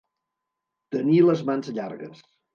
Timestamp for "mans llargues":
1.51-2.27